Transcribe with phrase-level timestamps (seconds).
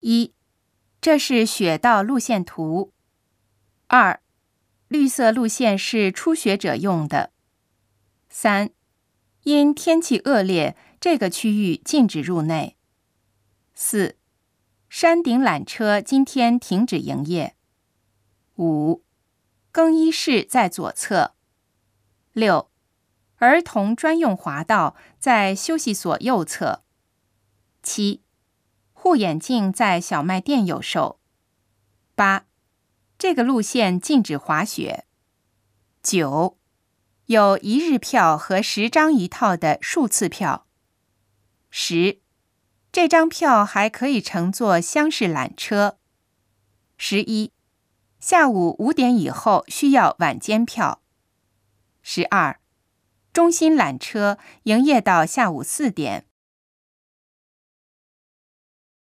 [0.00, 0.32] 一，
[1.00, 2.92] 这是雪道路线图。
[3.86, 4.20] 二，
[4.88, 7.32] 绿色路线是初学者用的。
[8.28, 8.70] 三，
[9.42, 12.76] 因天气恶劣，这个区域禁止入内。
[13.74, 14.16] 四，
[14.88, 17.56] 山顶缆车今天停止营业。
[18.56, 19.02] 五，
[19.72, 21.34] 更衣室在左侧。
[22.32, 22.70] 六，
[23.36, 26.84] 儿童专用滑道在休息所右侧。
[27.82, 28.22] 七，
[29.02, 31.20] 护眼镜在小卖店有售。
[32.14, 32.44] 八，
[33.16, 35.06] 这个路线禁止滑雪。
[36.02, 36.58] 九，
[37.24, 40.66] 有一日票和十张一套的数次票。
[41.70, 42.20] 十，
[42.92, 45.96] 这张票还可以乘坐厢式缆车。
[46.98, 47.52] 十一，
[48.20, 51.00] 下午五点以后需要晚间票。
[52.02, 52.60] 十二，
[53.32, 56.26] 中心缆车营业到下午四点。